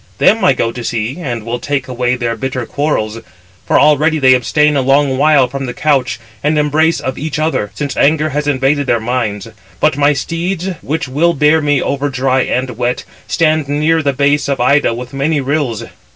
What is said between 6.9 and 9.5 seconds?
of each other; since anger has invaded their minds.